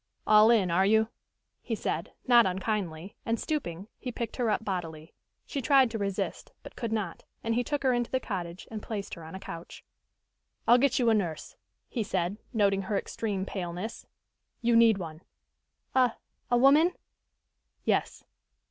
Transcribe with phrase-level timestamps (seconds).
[0.25, 1.09] "All in, are you?"
[1.61, 5.13] he said, not unkindly, and, stooping, he picked her up bodily.
[5.45, 8.81] She tried to resist, but could not, and he took her into the cottage and
[8.81, 9.85] placed her on a couch.
[10.67, 11.55] "I'll get you a nurse,"
[11.87, 14.07] he said, noting her extreme paleness.
[14.59, 15.21] "You need one."
[15.93, 16.13] "A
[16.49, 16.93] a woman?"
[17.85, 18.23] "Yes."